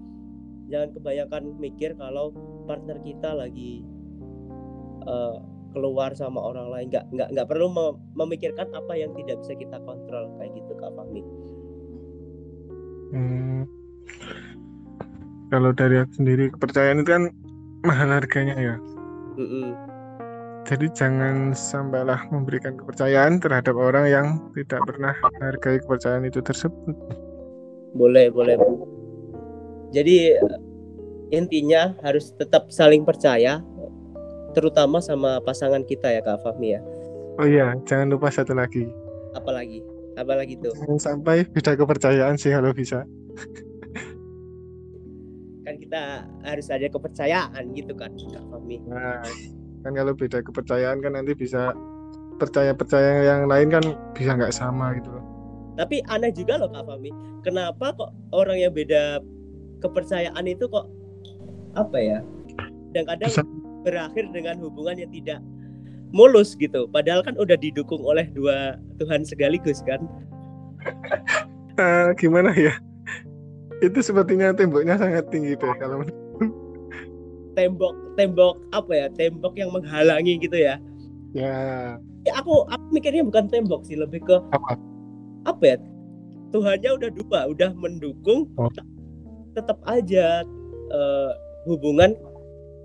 jangan 0.72 0.96
kebanyakan 0.96 1.44
mikir 1.60 1.92
kalau 2.00 2.32
partner 2.66 2.98
kita 3.02 3.30
lagi 3.34 3.86
eh, 5.06 5.38
keluar 5.76 6.16
sama 6.16 6.40
orang 6.40 6.72
lain 6.72 6.88
nggak 6.92 7.06
nggak 7.12 7.30
nggak 7.36 7.48
perlu 7.52 7.68
mem- 7.68 8.00
memikirkan 8.16 8.68
apa 8.72 8.94
yang 8.96 9.12
tidak 9.14 9.44
bisa 9.44 9.54
kita 9.60 9.78
kontrol 9.84 10.32
kayak 10.40 10.52
gitu 10.56 10.72
kak 10.80 10.92
Fahmi 10.96 11.24
Hmm. 13.16 13.64
Kalau 15.54 15.72
dari 15.72 16.02
aku 16.02 16.20
sendiri 16.20 16.52
kepercayaan 16.52 17.00
itu 17.00 17.10
kan 17.16 17.24
mahal 17.86 18.10
harganya 18.12 18.58
ya. 18.58 18.76
Mm-mm. 19.40 19.72
Jadi 20.66 20.90
jangan 20.98 21.54
sampailah 21.54 22.26
memberikan 22.34 22.74
kepercayaan 22.76 23.38
terhadap 23.38 23.78
orang 23.78 24.10
yang 24.10 24.28
tidak 24.58 24.82
pernah 24.90 25.14
menghargai 25.22 25.78
kepercayaan 25.86 26.26
itu 26.26 26.42
tersebut. 26.42 26.98
Boleh, 27.94 28.34
boleh. 28.34 28.58
Jadi 29.94 30.36
intinya 31.34 31.98
harus 32.06 32.34
tetap 32.38 32.70
saling 32.70 33.06
percaya, 33.06 33.64
terutama 34.54 35.02
sama 35.02 35.42
pasangan 35.42 35.82
kita 35.84 36.12
ya 36.12 36.22
Kak 36.22 36.46
Fahmi 36.46 36.78
ya. 36.78 36.82
Oh 37.36 37.48
iya, 37.48 37.76
jangan 37.84 38.16
lupa 38.16 38.32
satu 38.32 38.56
lagi. 38.56 38.88
Apalagi, 39.36 39.84
apalagi 40.16 40.56
tuh. 40.64 40.72
Jangan 40.72 41.00
sampai 41.02 41.44
beda 41.52 41.76
kepercayaan 41.76 42.40
sih 42.40 42.56
kalau 42.56 42.72
bisa. 42.72 43.04
Kan 45.66 45.76
kita 45.82 46.30
harus 46.46 46.68
ada 46.72 46.88
kepercayaan 46.88 47.74
gitu 47.76 47.92
kan 47.98 48.16
Kak 48.16 48.46
Fahmi. 48.48 48.80
Nah, 48.88 49.26
kan 49.84 49.92
kalau 49.92 50.16
beda 50.16 50.40
kepercayaan 50.46 51.04
kan 51.04 51.20
nanti 51.20 51.36
bisa 51.36 51.76
percaya-percaya 52.40 53.28
yang 53.28 53.48
lain 53.52 53.68
kan 53.72 53.84
bisa 54.16 54.36
nggak 54.36 54.56
sama 54.56 54.96
gitu 54.96 55.12
loh. 55.12 55.24
Tapi 55.76 56.00
aneh 56.08 56.32
juga 56.32 56.56
loh 56.56 56.72
Kak 56.72 56.88
Fahmi. 56.88 57.12
Kenapa 57.44 57.92
kok 57.92 58.16
orang 58.32 58.56
yang 58.64 58.72
beda 58.72 59.20
kepercayaan 59.84 60.48
itu 60.48 60.72
kok 60.72 60.88
apa 61.76 61.98
ya? 62.00 62.20
Kadang-kadang 62.92 63.32
berakhir 63.84 64.26
dengan 64.32 64.56
hubungan 64.64 64.96
yang 64.98 65.12
tidak 65.12 65.40
mulus 66.16 66.56
gitu. 66.56 66.88
Padahal 66.90 67.22
kan 67.22 67.36
udah 67.36 67.60
didukung 67.60 68.00
oleh 68.02 68.26
dua 68.32 68.80
Tuhan 68.98 69.24
segaligus 69.28 69.84
kan. 69.86 70.02
Eh, 71.76 72.16
gimana 72.16 72.56
ya? 72.56 72.72
Itu 73.84 74.00
sepertinya 74.00 74.56
temboknya 74.56 74.96
sangat 74.96 75.28
tinggi 75.28 75.60
deh 75.60 75.76
kalau 75.76 76.08
Tembok 77.52 78.16
tembok 78.16 78.56
apa 78.72 78.92
ya? 78.96 79.08
Tembok 79.12 79.60
yang 79.60 79.76
menghalangi 79.76 80.40
gitu 80.40 80.56
ya. 80.56 80.80
ya 81.36 81.52
Ya, 82.24 82.32
aku 82.40 82.64
aku 82.72 82.86
mikirnya 82.96 83.28
bukan 83.28 83.52
tembok 83.52 83.84
sih, 83.84 84.00
lebih 84.00 84.24
ke 84.24 84.40
apa? 84.56 84.80
apa 85.44 85.64
ya? 85.68 85.76
Tuhannya 86.56 86.90
udah 86.96 87.10
dua, 87.12 87.40
udah 87.52 87.70
mendukung, 87.76 88.48
Oh. 88.56 88.72
tetap 89.52 89.78
aja 89.86 90.48
eh, 90.90 91.32
hubungan 91.66 92.14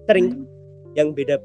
sering 0.08 0.44
yang 0.98 1.14
beda 1.14 1.38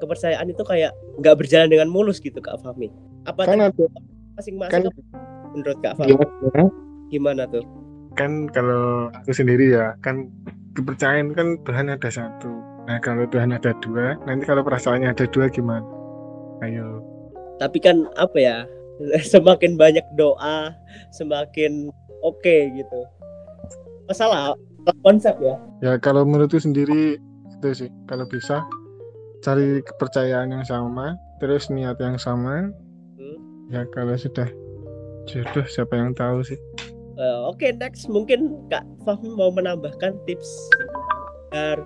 kepercayaan 0.00 0.48
itu 0.50 0.62
kayak 0.64 0.90
nggak 1.20 1.36
berjalan 1.38 1.68
dengan 1.70 1.88
mulus 1.92 2.18
gitu 2.18 2.40
Kak 2.40 2.58
Fahmi. 2.64 2.90
Apa 3.28 3.46
Kan 3.46 3.62
ada 3.62 3.84
masing-masing 4.34 4.72
kan 4.72 4.82
menurut 5.52 5.78
Kak 5.84 5.94
Fahmi 6.00 6.16
gimana? 6.16 6.64
gimana 7.12 7.42
tuh? 7.46 7.62
kan 8.12 8.44
kalau 8.52 9.08
aku 9.16 9.32
sendiri 9.32 9.72
ya 9.72 9.96
kan 10.04 10.28
kepercayaan 10.76 11.32
kan 11.32 11.56
Tuhan 11.64 11.88
ada 11.88 12.08
satu 12.12 12.52
nah 12.84 13.00
kalau 13.00 13.24
Tuhan 13.32 13.56
ada 13.56 13.72
dua 13.80 14.20
nanti 14.28 14.44
kalau 14.44 14.60
perasaannya 14.60 15.08
ada 15.08 15.24
dua 15.32 15.48
gimana 15.48 15.84
ayo 16.60 17.00
Tapi 17.56 17.78
kan 17.78 18.10
apa 18.18 18.36
ya? 18.36 18.56
Semakin 19.32 19.78
banyak 19.78 20.02
doa, 20.18 20.74
semakin 21.14 21.94
oke 22.26 22.56
gitu. 22.74 23.00
Masalah 24.10 24.58
konsep 25.02 25.34
ya. 25.38 25.54
ya 25.80 25.92
kalau 25.98 26.26
menurutku 26.26 26.58
sendiri 26.58 27.18
itu 27.58 27.68
sih 27.74 27.90
kalau 28.06 28.26
bisa 28.26 28.62
cari 29.42 29.82
kepercayaan 29.82 30.50
yang 30.50 30.64
sama 30.66 31.14
terus 31.38 31.70
niat 31.70 31.98
yang 31.98 32.18
sama 32.18 32.70
Hmm. 33.18 33.38
ya 33.70 33.86
kalau 33.94 34.14
sudah 34.14 34.46
jodoh 35.26 35.66
siapa 35.66 35.94
yang 35.94 36.10
tahu 36.14 36.42
sih 36.42 36.58
Eh, 37.12 37.38
Oke, 37.44 37.70
next 37.76 38.08
mungkin 38.08 38.56
Kak 38.72 38.88
Fahmi 39.04 39.36
mau 39.36 39.52
menambahkan 39.52 40.16
tips 40.24 40.48
agar 41.52 41.84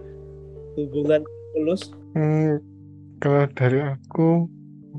hubungan 0.79 1.26
mulus. 1.59 1.91
Hmm, 2.15 2.62
kalau 3.19 3.50
dari 3.59 3.83
aku 3.83 4.47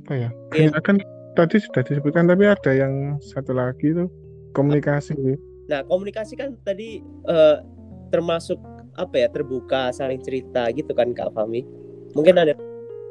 apa 0.03 0.27
ya? 0.27 0.29
Iya. 0.51 0.75
Kayak 0.75 0.83
kan 0.83 0.97
tadi 1.39 1.63
sudah 1.63 1.81
disebutkan 1.87 2.27
tapi 2.27 2.43
ada 2.43 2.71
yang 2.75 3.15
satu 3.23 3.55
lagi 3.55 3.95
tuh 3.95 4.11
komunikasi. 4.51 5.15
Nah, 5.71 5.79
komunikasi 5.87 6.35
kan 6.35 6.59
tadi 6.67 6.99
eh, 7.31 7.57
termasuk 8.09 8.57
apa 8.97 9.15
ya 9.15 9.27
terbuka, 9.29 9.93
saling 9.93 10.19
cerita 10.25 10.69
gitu 10.73 10.89
kan 10.97 11.13
Kak 11.13 11.31
Fahmi. 11.37 11.61
Mungkin 12.17 12.35
ada 12.39 12.57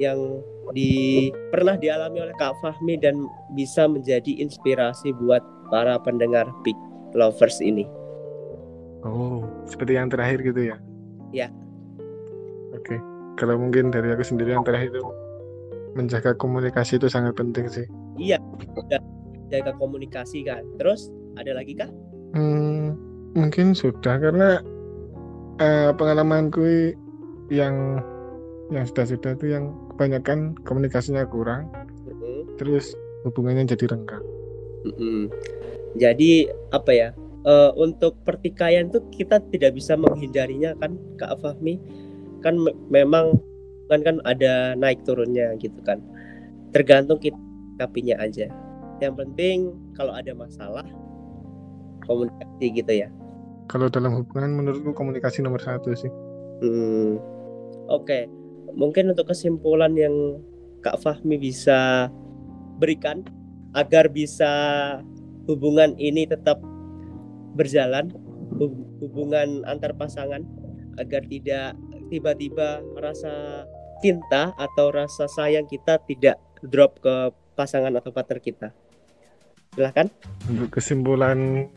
yang 0.02 0.42
di 0.74 1.30
pernah 1.54 1.78
dialami 1.78 2.26
oleh 2.26 2.34
Kak 2.36 2.58
Fahmi 2.58 2.98
dan 2.98 3.22
bisa 3.54 3.86
menjadi 3.86 4.42
inspirasi 4.42 5.14
buat 5.22 5.40
para 5.70 5.96
pendengar 6.02 6.46
Big 6.66 6.74
Lovers 7.14 7.62
ini. 7.62 7.86
Oh, 9.06 9.46
seperti 9.70 9.94
yang 9.94 10.10
terakhir 10.10 10.42
gitu 10.42 10.74
ya? 10.74 10.76
Ya. 11.30 11.48
Oke. 12.74 12.98
Kalau 13.38 13.60
mungkin 13.60 13.94
dari 13.94 14.10
aku 14.10 14.24
sendiri 14.26 14.56
yang 14.56 14.66
terakhir 14.66 14.90
itu 14.96 15.04
menjaga 15.94 16.34
komunikasi 16.34 16.98
itu 16.98 17.06
sangat 17.06 17.36
penting 17.38 17.68
sih. 17.70 17.86
Iya, 18.16 18.40
jaga 19.52 19.72
komunikasi 19.76 20.44
kan. 20.44 20.64
Terus 20.80 21.12
ada 21.36 21.52
lagi 21.56 21.76
kah? 21.76 21.88
Hmm, 22.34 22.96
mungkin 23.36 23.76
sudah 23.76 24.18
karena 24.18 24.60
eh, 25.60 25.90
pengalamanku 25.94 26.92
yang 27.52 28.00
yang 28.74 28.84
sudah-sudah 28.84 29.38
itu 29.38 29.46
yang 29.54 29.70
kebanyakan 29.94 30.58
komunikasinya 30.66 31.22
kurang, 31.30 31.70
Mm-mm. 32.10 32.58
terus 32.58 32.98
hubungannya 33.22 33.68
jadi 33.68 33.94
renggang. 33.94 34.24
Mm-mm. 34.86 35.30
Jadi 35.96 36.50
apa 36.74 36.92
ya? 36.92 37.10
eh, 37.46 37.70
untuk 37.78 38.18
pertikaian 38.26 38.90
tuh 38.90 39.06
kita 39.14 39.38
tidak 39.54 39.78
bisa 39.78 39.94
menghindarinya 39.94 40.74
kan 40.82 40.98
Kak 41.16 41.38
Fahmi 41.38 41.78
kan 42.42 42.58
me- 42.58 42.76
memang 42.90 43.38
kan 43.86 44.02
kan 44.02 44.18
ada 44.26 44.74
naik 44.74 45.06
turunnya 45.06 45.54
gitu 45.62 45.78
kan 45.86 46.02
tergantung 46.74 47.22
kita 47.22 47.38
kapinya 47.78 48.18
aja 48.18 48.50
yang 48.98 49.14
penting 49.14 49.70
kalau 49.94 50.10
ada 50.10 50.34
masalah 50.34 50.84
komunikasi 52.02 52.66
gitu 52.82 52.92
ya 53.06 53.08
kalau 53.66 53.90
dalam 53.90 54.14
hubungan 54.14 54.54
menurutku 54.54 54.94
komunikasi 54.94 55.42
nomor 55.42 55.62
satu 55.62 55.92
sih 55.94 56.10
Hmm. 56.56 57.20
Oke, 57.92 58.24
mungkin 58.72 59.12
untuk 59.12 59.28
kesimpulan 59.28 59.92
yang 59.92 60.40
Kak 60.80 61.04
Fahmi 61.04 61.36
bisa 61.36 62.08
berikan 62.80 63.20
agar 63.76 64.08
bisa 64.08 64.52
hubungan 65.44 65.92
ini 66.00 66.24
tetap 66.24 66.58
berjalan, 67.54 68.08
hub- 68.56 68.88
hubungan 69.04 69.62
antar 69.68 69.92
pasangan 69.92 70.42
agar 70.96 71.22
tidak 71.28 71.76
tiba-tiba 72.08 72.80
rasa 72.96 73.66
cinta 74.00 74.56
atau 74.56 74.88
rasa 74.88 75.28
sayang 75.28 75.68
kita 75.68 76.00
tidak 76.08 76.40
drop 76.64 76.98
ke 77.04 77.32
pasangan 77.52 77.92
atau 78.00 78.10
partner 78.12 78.40
kita. 78.40 78.68
Silahkan. 79.76 80.08
untuk 80.48 80.72
kesimpulannya 80.80 81.68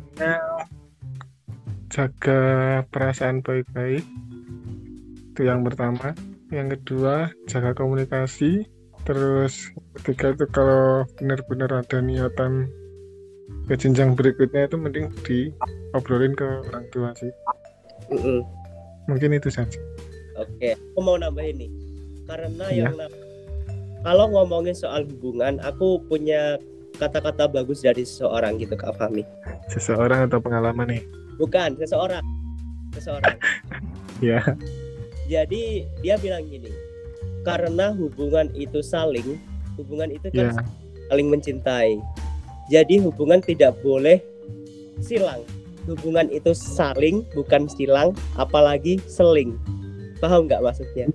jaga 1.90 2.42
perasaan 2.88 3.42
baik-baik 3.42 4.06
itu 5.34 5.42
yang 5.42 5.62
pertama 5.62 6.14
yang 6.50 6.70
kedua 6.70 7.30
jaga 7.46 7.74
komunikasi 7.74 8.66
terus 9.04 9.74
ketiga 9.98 10.34
itu 10.34 10.46
kalau 10.50 11.06
benar-benar 11.18 11.82
ada 11.82 11.98
niatan 12.00 12.70
ke 13.66 13.74
jenjang 13.74 14.14
berikutnya 14.14 14.66
itu 14.66 14.78
mending 14.78 15.08
diobrolin 15.24 16.34
ke 16.34 16.46
orang 16.70 16.86
tua 16.90 17.10
sih 17.16 17.32
Mm-mm. 18.10 18.42
mungkin 19.06 19.34
itu 19.34 19.50
saja 19.50 19.78
Oke, 20.40 20.72
aku 20.72 21.00
mau 21.04 21.20
nambahin 21.20 21.60
nih. 21.60 21.72
Karena 22.24 22.66
Iya. 22.72 22.88
yang 22.88 23.12
kalau 24.00 24.32
ngomongin 24.32 24.72
soal 24.72 25.04
hubungan, 25.04 25.60
aku 25.60 26.00
punya 26.08 26.56
kata-kata 26.96 27.52
bagus 27.52 27.84
dari 27.84 28.08
seseorang 28.08 28.56
gitu 28.56 28.72
Kak 28.74 28.96
Fahmi. 28.96 29.28
seseorang 29.68 30.32
atau 30.32 30.40
pengalaman 30.40 30.96
nih 30.96 31.04
Bukan, 31.40 31.80
seseorang. 31.80 32.22
Seseorang. 32.92 33.38
ya 34.28 34.44
Jadi 35.30 35.88
dia 36.04 36.20
bilang 36.20 36.44
gini, 36.44 36.74
karena 37.48 37.96
hubungan 37.96 38.52
itu 38.58 38.84
saling, 38.84 39.40
hubungan 39.80 40.12
itu 40.12 40.28
kan 40.34 40.52
ya 40.52 40.52
saling 41.10 41.28
mencintai. 41.32 41.98
Jadi 42.70 43.02
hubungan 43.02 43.42
tidak 43.42 43.78
boleh 43.82 44.22
silang. 45.02 45.42
Hubungan 45.90 46.30
itu 46.30 46.54
saling, 46.54 47.26
bukan 47.34 47.66
silang, 47.66 48.14
apalagi 48.38 49.02
seling. 49.10 49.58
Paham 50.22 50.46
nggak 50.46 50.62
maksudnya? 50.62 51.10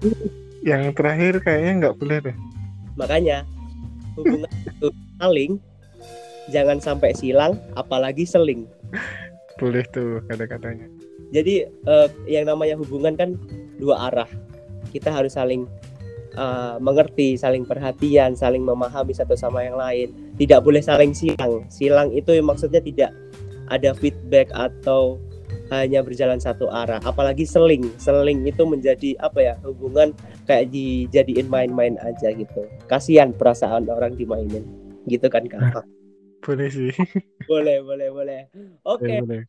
yang 0.64 0.96
terakhir 0.96 1.44
kayaknya 1.44 1.72
nggak 1.76 1.96
boleh 2.00 2.18
deh 2.24 2.36
Makanya 2.96 3.44
hubungan 4.16 4.48
itu 4.48 4.88
saling, 5.20 5.52
jangan 6.48 6.78
sampai 6.80 7.10
silang, 7.12 7.58
apalagi 7.74 8.22
seling. 8.22 8.64
Boleh 9.58 9.84
tuh 9.94 10.20
kata-katanya 10.26 10.90
Jadi 11.34 11.66
eh, 11.66 12.08
yang 12.30 12.46
namanya 12.46 12.78
hubungan 12.78 13.18
kan 13.18 13.34
dua 13.82 14.10
arah. 14.10 14.30
Kita 14.94 15.10
harus 15.10 15.34
saling 15.34 15.66
eh, 16.38 16.76
mengerti, 16.78 17.34
saling 17.34 17.66
perhatian, 17.66 18.38
saling 18.38 18.62
memahami 18.62 19.10
satu 19.10 19.34
sama 19.34 19.66
yang 19.66 19.74
lain. 19.74 20.14
Tidak 20.38 20.62
boleh 20.62 20.78
saling 20.78 21.10
silang. 21.10 21.66
Silang 21.66 22.14
itu 22.14 22.38
maksudnya 22.38 22.78
tidak 22.78 23.10
ada 23.66 23.96
feedback 23.98 24.46
atau 24.54 25.18
hanya 25.74 26.06
berjalan 26.06 26.38
satu 26.38 26.70
arah. 26.70 27.02
Apalagi 27.02 27.42
seling. 27.42 27.82
Seling 27.98 28.46
itu 28.46 28.62
menjadi 28.62 29.18
apa 29.18 29.38
ya 29.42 29.54
hubungan 29.66 30.14
kayak 30.46 30.70
dijadiin 30.70 31.50
main-main 31.50 31.98
aja 32.04 32.30
gitu. 32.30 32.68
Kasihan 32.86 33.34
perasaan 33.34 33.90
orang 33.90 34.14
dimainin. 34.14 34.62
Gitu 35.10 35.26
kan 35.26 35.50
kak? 35.50 35.82
Boleh 36.44 36.68
sih 36.68 36.92
boleh, 37.50 37.80
boleh, 37.80 38.08
boleh. 38.12 38.40
Oke 38.84 39.04
boleh, 39.04 39.20
boleh. 39.24 39.42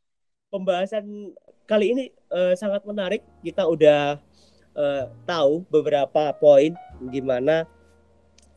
pembahasan 0.52 1.36
kali 1.68 1.92
ini 1.92 2.04
eh, 2.32 2.54
sangat 2.56 2.88
menarik. 2.88 3.22
Kita 3.44 3.68
udah 3.68 4.20
eh, 4.76 5.04
tahu 5.28 5.68
beberapa 5.68 6.32
poin 6.40 6.76
gimana 7.12 7.68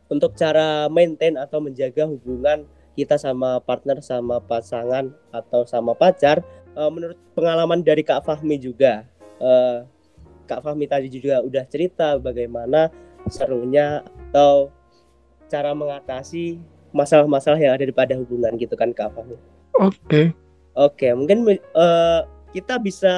untuk 0.09 0.35
cara 0.39 0.89
maintain 0.89 1.37
atau 1.37 1.61
menjaga 1.61 2.09
hubungan 2.09 2.65
kita 2.99 3.15
sama 3.15 3.63
partner, 3.63 4.03
sama 4.03 4.43
pasangan 4.43 5.13
atau 5.31 5.63
sama 5.67 5.95
pacar. 5.95 6.43
Eh, 6.75 6.91
menurut 6.91 7.19
pengalaman 7.35 7.83
dari 7.83 8.03
Kak 8.03 8.27
Fahmi 8.27 8.59
juga, 8.59 9.07
eh, 9.43 9.87
Kak 10.47 10.63
Fahmi 10.65 10.87
tadi 10.87 11.11
juga 11.11 11.43
udah 11.43 11.65
cerita 11.69 12.17
bagaimana 12.19 12.91
serunya 13.29 14.01
atau 14.31 14.73
cara 15.49 15.73
mengatasi 15.73 16.78
masalah-masalah 16.95 17.59
yang 17.61 17.75
ada 17.77 17.85
di 17.85 17.95
pada 17.95 18.15
hubungan 18.17 18.55
gitu 18.57 18.75
kan 18.75 18.93
Kak 18.93 19.13
Fahmi. 19.13 19.37
oke 19.79 20.23
Oke, 20.79 21.11
mungkin 21.11 21.43
eh, 21.59 22.21
kita 22.55 22.79
bisa 22.79 23.15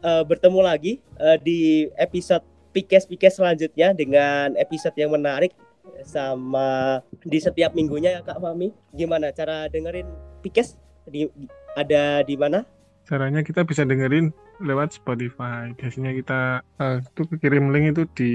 eh, 0.00 0.24
bertemu 0.24 0.60
lagi 0.64 0.96
eh, 1.20 1.36
di 1.36 1.84
episode 2.00 2.40
Pikes-Pikes 2.72 3.36
selanjutnya 3.36 3.92
dengan 3.92 4.56
episode 4.56 4.96
yang 4.96 5.12
menarik 5.12 5.52
sama 6.00 7.00
di 7.28 7.44
setiap 7.44 7.76
minggunya 7.76 8.16
ya 8.16 8.20
Kak 8.24 8.40
Fahmi. 8.40 8.72
Gimana 8.96 9.28
cara 9.36 9.68
dengerin 9.68 10.08
Pikes? 10.40 10.80
Di, 11.04 11.28
ada 11.76 12.24
di 12.24 12.40
mana? 12.40 12.64
caranya 13.08 13.40
kita 13.40 13.64
bisa 13.64 13.88
dengerin 13.88 14.28
lewat 14.60 15.00
Spotify 15.00 15.72
biasanya 15.80 16.12
kita 16.12 16.40
eh, 16.76 17.00
itu 17.00 17.22
kirim 17.40 17.72
link 17.72 17.96
itu 17.96 18.04
di 18.12 18.32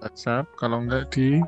WhatsApp 0.00 0.48
kalau 0.56 0.80
enggak 0.80 1.12
di 1.12 1.44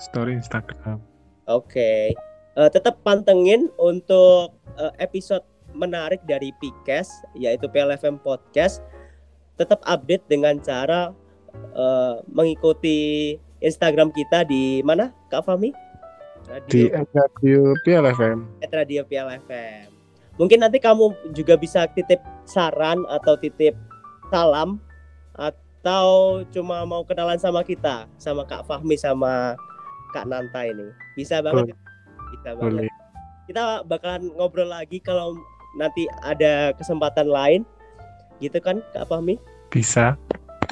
story 0.00 0.32
Instagram 0.32 1.04
Oke. 1.48 2.12
Eh, 2.58 2.70
tetap 2.70 3.00
pantengin 3.00 3.72
untuk 3.80 4.52
eh, 4.76 4.92
episode 5.00 5.44
menarik 5.72 6.20
dari 6.28 6.52
Pikes 6.60 7.08
yaitu 7.32 7.66
PLFM 7.72 8.20
Podcast. 8.20 8.84
Tetap 9.56 9.80
update 9.88 10.28
dengan 10.28 10.60
cara 10.60 11.10
eh, 11.72 12.14
mengikuti 12.28 13.34
Instagram 13.64 14.14
kita 14.14 14.46
di 14.46 14.84
mana 14.84 15.10
Kak 15.32 15.48
Fahmi? 15.48 15.72
di 16.68 16.88
Radio 16.88 17.12
Radio 17.12 17.60
PLFM 17.84 18.38
Radio 18.72 19.04
PLFM. 19.04 19.92
Mungkin 20.40 20.64
nanti 20.64 20.80
kamu 20.80 21.34
juga 21.36 21.58
bisa 21.60 21.84
titip 21.92 22.22
saran 22.48 23.04
atau 23.10 23.36
titip 23.36 23.76
salam 24.32 24.80
atau 25.34 26.40
cuma 26.48 26.86
mau 26.88 27.02
kenalan 27.04 27.36
sama 27.36 27.60
kita, 27.66 28.06
sama 28.16 28.48
Kak 28.48 28.64
Fahmi 28.64 28.96
sama 28.96 29.58
Kak 30.12 30.26
Nanta 30.28 30.64
ini. 30.64 30.88
Bisa 31.14 31.44
banget. 31.44 31.76
Bisa 32.32 32.56
banget. 32.56 32.88
boleh 32.88 32.90
Kita 33.48 33.80
bakalan 33.88 34.28
ngobrol 34.36 34.68
lagi 34.68 35.00
kalau 35.00 35.36
nanti 35.76 36.04
ada 36.24 36.72
kesempatan 36.76 37.28
lain. 37.28 37.60
Gitu 38.38 38.60
kan 38.62 38.80
Kak 38.94 39.08
Fahmi? 39.10 39.36
bisa 39.68 40.16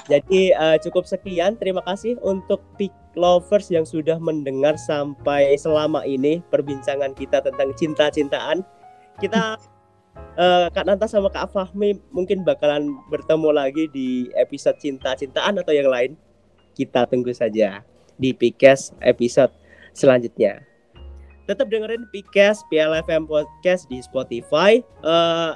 Jadi 0.07 0.55
eh, 0.55 0.77
cukup 0.87 1.03
sekian. 1.05 1.59
Terima 1.59 1.83
kasih 1.83 2.14
untuk 2.22 2.62
Pick 2.79 2.94
Lovers 3.18 3.72
yang 3.75 3.83
sudah 3.83 4.22
mendengar 4.22 4.79
sampai 4.79 5.57
selama 5.59 6.07
ini 6.07 6.44
perbincangan 6.53 7.11
kita 7.18 7.42
tentang 7.42 7.75
cinta-cintaan. 7.75 8.62
Kita 9.18 9.59
eh, 10.42 10.66
Kak 10.70 10.85
Nanta 10.87 11.11
sama 11.11 11.27
Kak 11.33 11.51
Fahmi 11.51 11.99
mungkin 12.14 12.46
bakalan 12.46 12.94
bertemu 13.11 13.51
lagi 13.51 13.90
di 13.90 14.31
episode 14.38 14.79
cinta-cintaan 14.79 15.59
atau 15.59 15.75
yang 15.75 15.90
lain. 15.90 16.14
Kita 16.77 17.09
tunggu 17.11 17.35
saja 17.35 17.83
di 18.16 18.33
Pikes 18.33 18.92
episode 19.00 19.52
selanjutnya. 19.92 20.61
Tetap 21.46 21.70
dengerin 21.70 22.05
Pikes 22.11 22.66
PLFM 22.68 23.31
Podcast 23.31 23.87
di 23.87 24.02
Spotify. 24.02 24.83
Eh, 24.83 25.52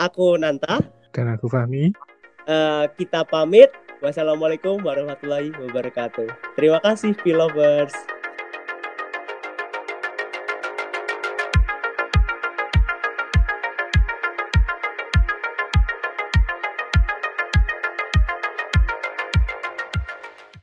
aku 0.00 0.38
Nanta. 0.40 0.80
dan 1.12 1.34
aku 1.34 1.50
Fahmi 1.50 1.90
Eh, 2.48 2.84
kita 2.96 3.28
pamit. 3.28 3.68
Wassalamualaikum 4.00 4.80
warahmatullahi 4.80 5.52
wabarakatuh. 5.52 6.56
Terima 6.56 6.80
kasih, 6.80 7.12
P-Lovers. 7.20 7.92